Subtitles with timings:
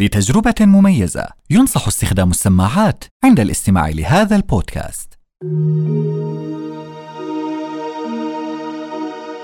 [0.00, 5.18] لتجربة مميزة ينصح استخدام السماعات عند الاستماع لهذا البودكاست.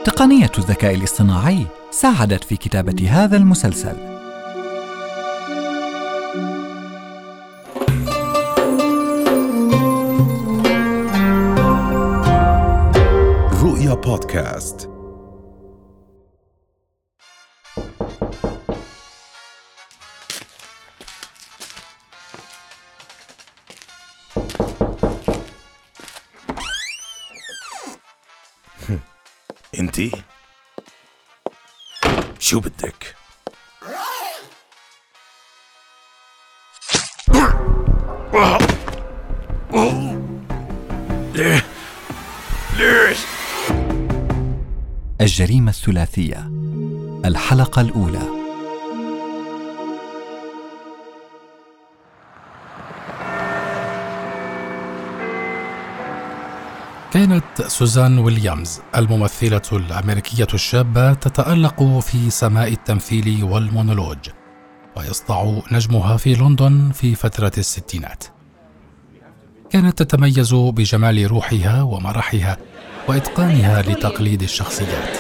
[0.05, 3.97] تقنية الذكاء الاصطناعي ساعدت في كتابة هذا المسلسل.
[13.63, 14.90] رؤيا بودكاست
[32.51, 33.17] شو بدك
[41.35, 41.65] ليه
[42.79, 43.19] ليش
[45.21, 46.51] الجريمة الثلاثية.
[47.25, 48.40] الحلقة الأولى.
[57.13, 64.19] كانت سوزان ويليامز الممثلة الأمريكية الشابة تتألق في سماء التمثيل والمونولوج
[64.97, 68.25] ويسطع نجمها في لندن في فترة الستينات.
[69.71, 72.57] كانت تتميز بجمال روحها ومرحها
[73.09, 75.17] وإتقانها لتقليد الشخصيات.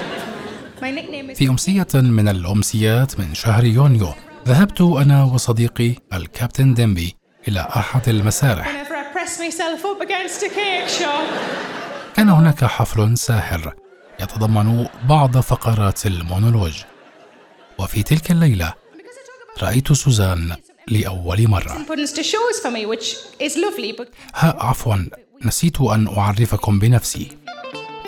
[1.34, 4.08] في أمسية من الأمسيات من شهر يونيو
[4.48, 7.16] ذهبت أنا وصديقي الكابتن ديمبي
[7.48, 8.86] إلى أحد المسارح.
[12.16, 13.74] كان هناك حفل ساحر
[14.20, 16.82] يتضمن بعض فقرات المونولوج.
[17.78, 18.74] وفي تلك الليلة
[19.62, 20.56] رأيت سوزان
[23.56, 24.96] lovely, but ها عفوا
[25.44, 27.28] نسيت أن أعرفكم بنفسي.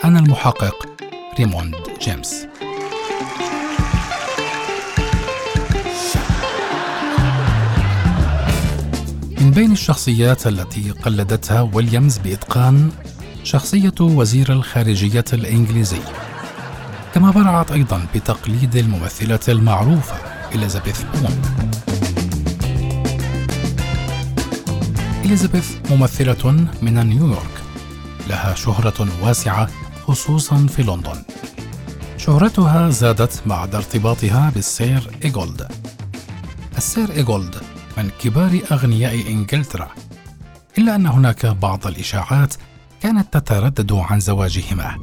[0.03, 0.87] أنا المحقق
[1.39, 2.47] ريموند جيمس.
[9.41, 12.91] من بين الشخصيات التي قلدتها ويليامز بإتقان
[13.43, 15.99] شخصية وزير الخارجية الإنجليزي.
[17.13, 20.15] كما برعت أيضا بتقليد الممثلة المعروفة
[20.55, 21.41] إليزابيث بون.
[25.25, 27.61] إليزابيث ممثلة من نيويورك.
[28.29, 29.69] لها شهرة واسعة
[30.07, 31.23] خصوصا في لندن.
[32.17, 35.67] شهرتها زادت بعد ارتباطها بالسير إيغولد.
[36.77, 37.55] السير إيغولد
[37.97, 39.91] من كبار أغنياء إنجلترا.
[40.77, 42.53] إلا أن هناك بعض الإشاعات
[43.03, 44.97] كانت تتردد عن زواجهما.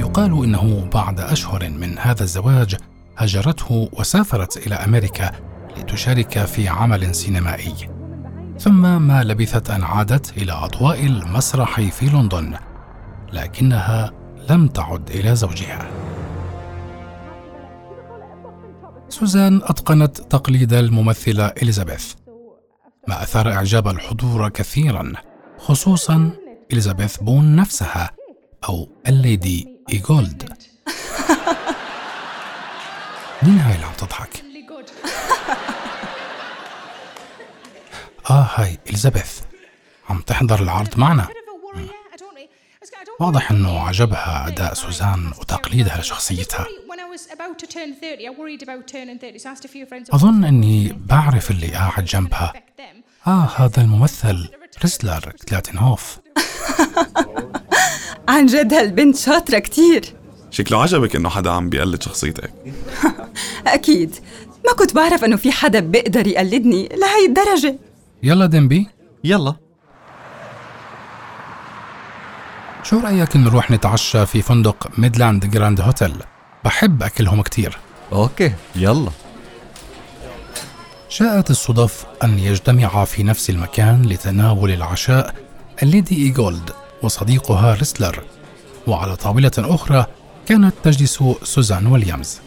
[0.00, 2.76] يقال إنه بعد أشهر من هذا الزواج
[3.16, 5.30] هجرته وسافرت إلى أمريكا
[5.76, 7.74] لتشارك في عمل سينمائي.
[8.58, 12.54] ثم ما لبثت أن عادت إلى أضواء المسرح في لندن
[13.32, 14.12] لكنها
[14.50, 15.90] لم تعد إلى زوجها.
[19.08, 22.14] سوزان أتقنت تقليد الممثلة إليزابيث.
[23.08, 25.12] ما أثار إعجاب الحضور كثيرا
[25.58, 26.30] خصوصا
[26.72, 28.10] إليزابيث بون نفسها
[28.68, 30.42] أو الليدي إيغولد
[33.42, 34.44] مين هاي اللي عم تضحك؟
[38.30, 39.40] آه هاي إليزابيث
[40.08, 41.28] عم تحضر العرض معنا
[43.20, 48.30] واضح أنه عجبها أداء سوزان وتقليدها لشخصيتها When I was about to turn 30, I
[48.30, 50.14] worried about turning 30, so I asked a few friends.
[50.14, 52.67] أظن أني بعرف اللي قاعد جنبها.
[53.26, 54.48] آه هذا الممثل.
[54.82, 56.18] ريسلر كلاتنهوف
[58.28, 60.14] عن جد هالبنت شاطرة كتير.
[60.50, 62.52] شكله عجبك إنه حدا عم بيقلد شخصيتك.
[63.66, 64.14] أكيد.
[64.66, 67.78] ما كنت بعرف أنه في حدا بيقدر يقلدني لهي الدرجة.
[68.22, 68.86] يلا ديمبي.
[69.24, 69.54] يلا.
[72.82, 76.14] شو رأيك نروح نتعشى في فندق ميدلاند جراند هوتيل؟
[76.64, 77.78] بحب أكلهم كتير.
[78.12, 79.10] okay يلا.
[81.08, 85.34] شاءت الصدف أن يجتمعا في نفس المكان لتناول العشاء
[85.82, 86.70] الليدي إيغولد
[87.02, 88.22] وصديقها ريسلر.
[88.86, 90.06] وعلى طاولة أخرى
[90.46, 92.40] كانت تجلس سوزان ويليامز.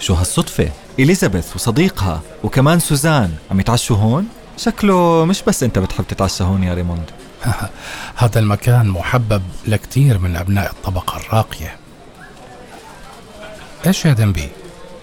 [0.00, 6.44] شو هالصدفة؟ إليزابيث وصديقها وكمان سوزان عم يتعشوا هون؟ شكله مش بس أنت بتحب تتعشى
[6.44, 7.10] هون يا ريموند.
[8.16, 11.76] هذا المكان محبب لكثير من أبناء الطبقة الراقية.
[13.86, 14.48] إيش يا دنبي؟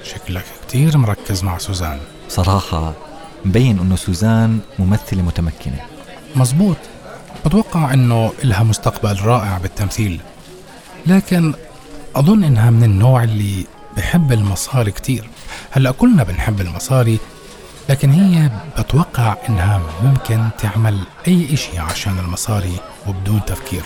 [0.03, 2.00] شكلك كتير مركز مع سوزان.
[2.31, 2.94] صراحة
[3.45, 5.80] مبين أنه سوزان ممثلة متمكنة.
[6.36, 6.78] مزبوط.
[7.45, 10.19] بتوقع إنه إلها مستقبل رائع بالتمثيل.
[11.07, 11.54] لكن
[12.16, 13.66] أظن إنها من النوع اللي
[13.98, 15.30] بحب المصاري كتير.
[15.72, 17.19] هلأ كلنا بنحب المصاري
[17.89, 22.75] لكن هي بتوقع إنها ممكن تعمل أي إشي عشان المصاري
[23.07, 23.84] وبدون تفكير.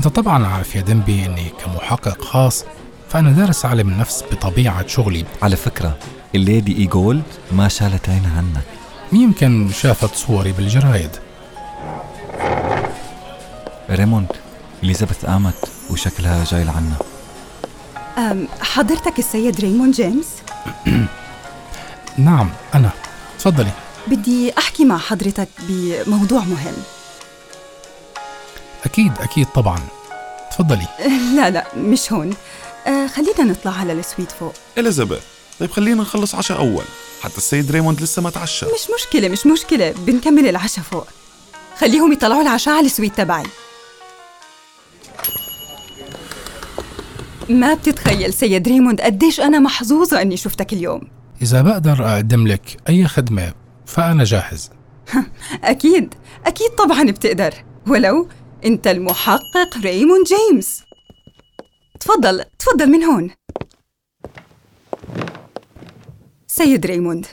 [0.00, 2.64] أنت طبعا عارف يا ديمبي إني كمحقق خاص
[3.08, 5.24] فأنا دارس علم النفس بطبيعة شغلي.
[5.42, 5.96] على فكرة
[6.34, 7.22] الليدي إيجول
[7.52, 8.64] ما شالت عينها عنك
[9.12, 11.10] يمكن شافت صوري بالجرايد.
[13.90, 14.26] ريموند
[14.82, 16.92] إليزابيث قامت وشكلها جاي لعنا
[18.18, 20.26] أم حضرتك السيد ريمون جيمس؟
[22.18, 22.90] نعم أنا.
[23.38, 23.70] تفضلي.
[24.06, 26.74] بدي أحكي مع حضرتك بموضوع مهم.
[28.84, 29.78] أكيد أكيد طبعا.
[30.50, 30.86] تفضلي.
[31.36, 32.30] لا لا مش هون.
[32.86, 34.54] آه خلينا نطلع على ال suite فوق.
[34.78, 35.22] إليزابيث
[35.60, 36.84] طيب خلينا نخلص عشاء أول.
[37.22, 38.66] حتى السيد ريموند لسه ما تعشى.
[38.66, 39.94] مش مشكلة مش مشكلة.
[40.06, 41.06] بنكمل العشاء فوق.
[41.78, 43.42] خليهم يطلعوا العشاء على ال suite تبعي.
[47.48, 51.00] ما بتتخيل سيد ريموند قديش أنا محظوظة أني شفتك اليوم.
[51.42, 53.54] إذا بقدر أقدم لك أي خدمة
[53.86, 54.70] فأنا جاهز.
[55.64, 56.14] أكيد.
[56.46, 57.54] أكيد طبعا بتقدر.
[57.86, 58.28] ولو
[58.64, 60.82] أنت المحقق ريموند جيمس.
[62.00, 63.30] تفضل تفضل من هون.
[66.60, 67.26] سيد ريموند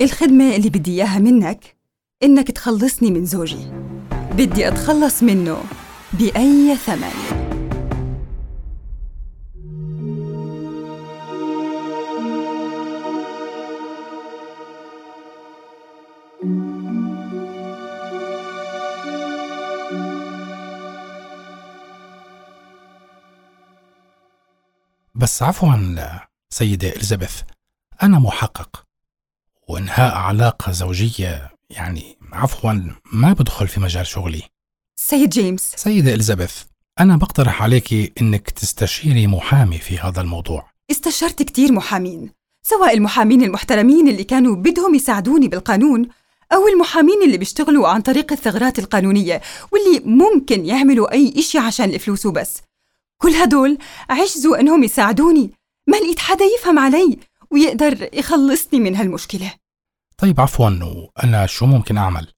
[0.00, 1.76] الخدمة اللي بدي إياها منك
[2.22, 3.72] إنك تخلصني من زوجي.
[4.32, 5.64] بدي أتخلص منه
[6.12, 7.12] بأي ثمن.
[25.14, 25.74] بس عفوا
[26.50, 27.42] سيدة إليزابيث.
[28.02, 28.84] أنا محقق.
[29.68, 32.72] وإنهاء علاقة زوجية يعني عفوا
[33.12, 34.42] ما بدخل في مجال شغلي.
[34.96, 35.72] سيد جيمس.
[35.76, 36.62] سيدة إليزابيث
[37.00, 40.70] أنا بقترح عليك إنك تستشيري محامي في هذا الموضوع.
[40.90, 42.30] استشرت كتير محامين
[42.62, 46.08] سواء المحامين المحترمين اللي كانوا بدهم يساعدوني بالقانون
[46.52, 49.40] أو المحامين اللي بيشتغلوا عن طريق الثغرات القانونية
[49.72, 52.60] واللي ممكن يعملوا أي إشي عشان الفلوس وبس.
[53.18, 53.78] كل هدول
[54.10, 55.50] عجزوا إنهم يساعدوني.
[55.86, 57.18] ما لقيت حدا يفهم علي.
[57.52, 59.54] ويقدر يخلصني من هالمشكلة
[60.18, 62.28] طيب عفوا وأنا شو ممكن أعمل؟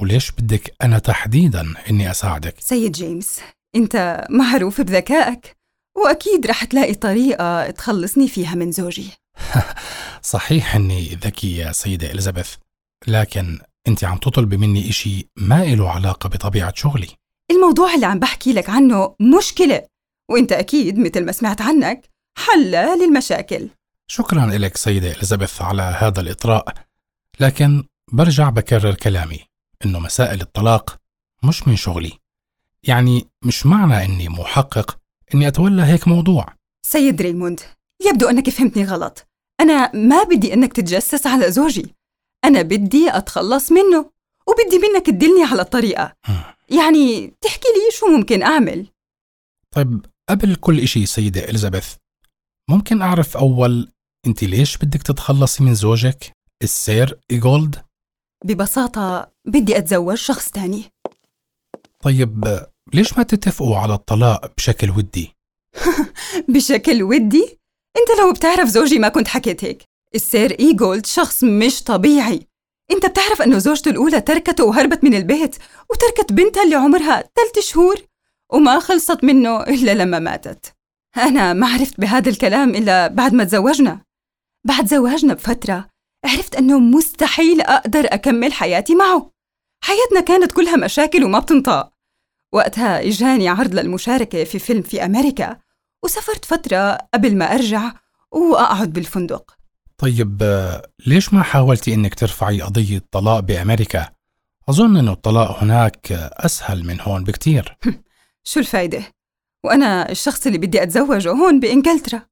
[0.00, 3.40] وليش بدك أنا تحديدا إني أساعدك؟ سيد جيمس
[3.76, 5.56] أنت معروف بذكائك
[5.96, 9.10] وأكيد رح تلاقي طريقة تخلصني فيها من زوجي
[10.22, 12.54] صحيح إني ذكي يا سيدة إليزابيث
[13.06, 13.58] لكن
[13.88, 17.08] أنت عم تطلبي مني إشي ما إله علاقة بطبيعة شغلي
[17.50, 19.86] الموضوع اللي عم بحكي لك عنه مشكلة
[20.30, 22.08] وأنت أكيد مثل ما سمعت عنك
[22.38, 23.68] حل للمشاكل
[24.14, 26.74] شكرا لك سيدة إليزابيث على هذا الإطراء
[27.40, 29.40] لكن برجع بكرر كلامي
[29.84, 30.96] إنه مسائل الطلاق
[31.44, 32.12] مش من شغلي.
[32.88, 34.98] يعني مش معنى إني محقق
[35.34, 36.54] إني أتولى هيك موضوع.
[36.86, 37.60] سيد ريموند
[38.06, 39.26] يبدو أنك فهمتني غلط.
[39.60, 41.94] أنا ما بدي أنك تتجسس على زوجي.
[42.44, 44.10] أنا بدي أتخلص منه
[44.46, 46.14] وبدي منك تدلني على الطريقة.
[46.70, 48.86] يعني تحكي لي شو ممكن أعمل؟
[49.70, 51.94] طيب قبل كل إشي سيدة إليزابيث
[52.70, 53.91] ممكن أعرف أول
[54.26, 56.32] أنت ليش بدك تتخلصي من زوجك
[56.62, 57.76] السير إيجولد؟
[58.44, 60.84] ببساطة بدي أتزوج شخص تاني
[62.02, 65.32] طيب ليش ما تتفقوا على الطلاق بشكل ودي؟
[66.54, 67.58] بشكل ودي؟
[67.96, 69.84] أنت لو بتعرف زوجي ما كنت حكيت هيك
[70.14, 72.46] السير إيجولد شخص مش طبيعي
[72.92, 75.56] أنت بتعرف أنه زوجته الأولى تركته وهربت من البيت
[75.90, 77.96] وتركت بنتها اللي عمرها ثلاث شهور
[78.52, 80.74] وما خلصت منه إلا لما ماتت
[81.16, 84.00] أنا ما عرفت بهذا الكلام إلا بعد ما تزوجنا
[84.64, 85.88] بعد زواجنا بفترة
[86.24, 89.30] عرفت أنه مستحيل أقدر أكمل حياتي معه.
[89.84, 91.92] حياتنا كانت كلها مشاكل وما بتنطاق.
[92.52, 95.56] وقتها إجاني عرض للمشاركة في فيلم في أمريكا
[96.04, 97.92] وسافرت فترة قبل ما أرجع
[98.30, 99.56] وأقعد بالفندق.
[99.98, 100.42] طيب
[101.06, 104.08] ليش ما حاولتي إنك ترفعي قضية طلاق بأمريكا؟
[104.68, 107.78] أظن إنه الطلاق هناك أسهل من هون بكتير.
[108.50, 109.02] شو الفايدة؟
[109.64, 112.31] وأنا الشخص اللي بدي أتزوجه هون بإنجلترا.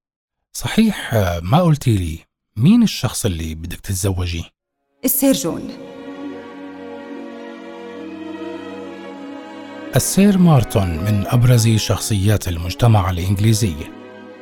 [0.53, 2.19] صحيح ما قلتي لي
[2.57, 4.43] مين الشخص اللي بدك تتزوجيه؟
[5.05, 5.71] السير جون.
[9.97, 13.75] السير مارتون من أبرز شخصيات المجتمع الإنجليزي.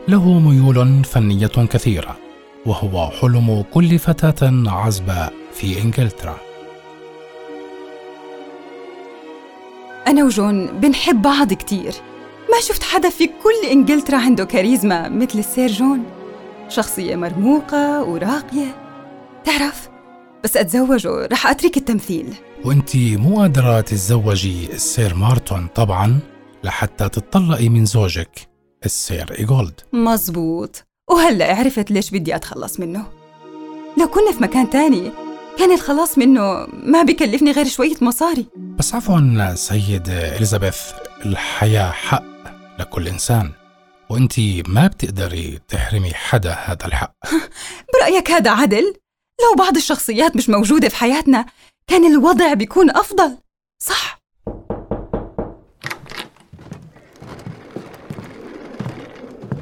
[0.08, 2.18] له ميول فنية كثيرة
[2.66, 6.38] وهو حلم كل فتاة عزباء في إنجلترا.
[10.06, 11.92] أنا وجون بنحب بعض كتير.
[12.52, 16.04] ما شفت حدا في كل إنجلترا عنده كاريزما مثل السير جون.
[16.68, 18.76] شخصية مرموقة وراقية.
[19.44, 19.88] تعرف
[20.44, 22.34] بس أتزوجه رح أترك التمثيل.
[22.64, 26.18] وأنت مو قادرة تتزوجي السير مارتون طبعا
[26.64, 28.48] لحتى تتطلقي من زوجك
[28.84, 30.84] السير إيجولد مزبوط.
[31.10, 33.06] وهلأ عرفت ليش بدي أتخلص منه.
[33.98, 35.12] لو كنا في مكان تاني
[35.58, 38.46] كان الخلاص منه ما بكلفني غير شوية مصاري.
[38.56, 40.78] بس عفوا سيد إليزابيث
[41.26, 42.37] الحياة حق.
[42.78, 43.52] لكل إنسان
[44.10, 47.14] وأنت ما بتقدري تحرمي حدا هذا الحق.
[47.94, 48.94] برأيك هذا عدل؟
[49.42, 51.46] لو بعض الشخصيات مش موجودة في حياتنا
[51.86, 53.36] كان الوضع بيكون أفضل.
[53.82, 54.20] صح؟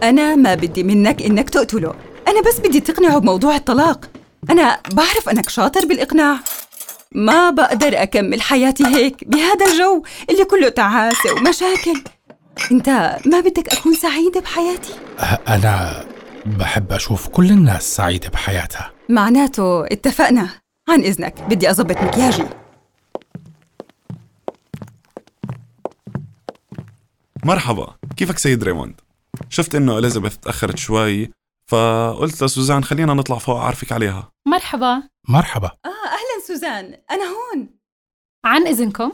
[0.02, 1.94] أنا ما بدي منك إنك تقتله.
[2.28, 4.11] أنا بس بدي تقنعه بموضوع الطلاق.
[4.50, 6.38] أنا بعرف أنك شاطر بالإقناع.
[7.12, 12.15] ما بقدر أكمل حياتي هيك بهذا الجو اللي كله تعاسة ومشاكل.
[12.72, 12.88] أنت
[13.26, 14.94] ما بدك أكون سعيدة بحياتي؟
[15.48, 16.04] أنا
[16.46, 18.92] بحب أشوف كل الناس سعيدة بحياتها.
[19.08, 20.60] معناته اتفقنا.
[20.88, 22.44] عن إذنك بدي أظبط مكياجي.
[27.44, 29.00] مرحبا كيفك سيد ريموند؟
[29.48, 31.30] شفت إنه إليزابيث تأخرت شوي
[31.66, 34.32] فقلت لسوزان خلينا نطلع فوق أعرفك عليها.
[34.46, 35.02] مرحبا.
[35.28, 35.66] مرحبا.
[35.66, 36.98] آه أهلا سوزان.
[37.10, 37.68] أنا هون.
[38.44, 39.12] عن إذنكم؟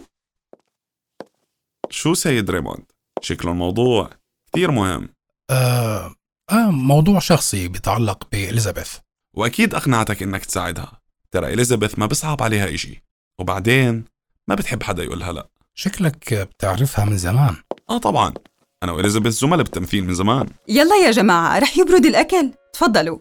[1.90, 2.91] شو سيد ريموند؟
[3.22, 4.10] شكله الموضوع
[4.52, 5.08] كثير مهم.
[5.50, 6.14] آه,
[6.50, 8.96] آه موضوع شخصي بيتعلق بإليزابيث.
[9.36, 11.00] وأكيد أقنعتك إنك تساعدها.
[11.30, 13.02] ترى إليزابيث ما بصعب عليها إشي.
[13.38, 14.04] وبعدين
[14.48, 15.48] ما بتحب حدا يقولها لا.
[15.74, 17.56] شكلك بتعرفها من زمان.
[17.90, 18.34] آه طبعا.
[18.82, 20.48] أنا وإليزابيث زملاء بالتمثيل من زمان.
[20.68, 22.52] يلا يا جماعة رح يبرد الأكل.
[22.72, 23.18] تفضلوا.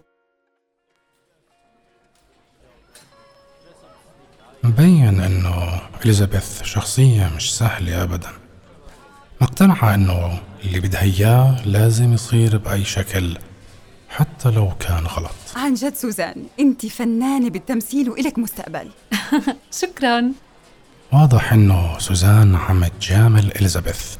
[4.64, 8.41] مبين إنه إليزابيث شخصية مش سهلة ابدا.
[9.42, 13.38] مقتنعة انه اللي بدها اياه لازم يصير بأي شكل
[14.10, 15.32] حتى لو كان غلط.
[15.56, 18.90] عن جد سوزان أنت فنانة بالتمثيل وإلك مستقبل.
[19.82, 20.32] شكرا.
[21.12, 24.16] واضح انه سوزان عم تجامل إليزابيث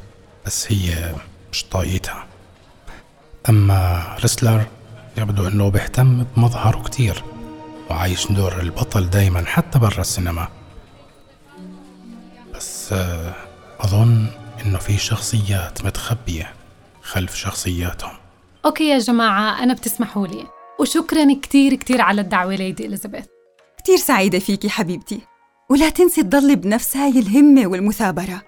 [0.46, 1.14] بس هي
[1.52, 2.26] مش طايقتها.
[3.48, 4.66] أما ريسلر
[5.18, 7.24] يبدو إنه بيهتم بمظهره كتير
[7.90, 10.48] وعايش دور البطل دايما حتى برا السينما.
[12.54, 13.34] بس آه،
[14.66, 16.52] إنه في شخصيات متخبية
[17.02, 18.16] خلف شخصياتهم.
[18.64, 20.46] okay يا جماعة أنا بتسمحوا لي.
[20.80, 23.24] وشكرا كتير كتير على الدعوة ليدي إليزابيث.
[23.78, 25.20] كتير سعيدة فيكي حبيبتي.
[25.70, 28.42] ولا تنسي تضلي بنفس هاي الهمة والمثابرة.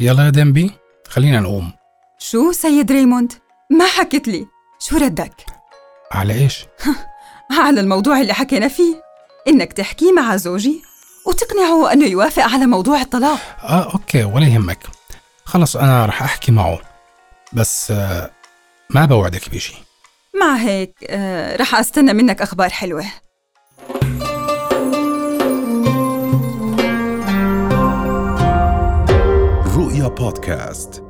[0.00, 0.70] يلا يا ديمبي
[1.08, 1.72] خلينا نقوم.
[2.18, 3.32] شو سيد ريموند؟
[3.70, 4.46] ما حكت لي.
[4.78, 5.46] شو ردك؟
[6.12, 6.64] على إيش؟
[7.60, 9.02] على الموضوع اللي حكينا فيه.
[9.48, 10.82] إنك تحكي مع زوجي.
[11.28, 13.38] وتقنعه أنه يوافق على موضوع الطلاق.
[13.62, 14.78] آه أوكي ولا يهمك.
[15.44, 16.78] خلص أنا رح أحكي معه.
[17.52, 18.30] بس آه
[18.90, 19.74] ما بوعدك بشي.
[20.40, 23.04] مع هيك آه رح أستنى منك أخبار حلوة.
[29.76, 31.07] رؤيا بودكاست.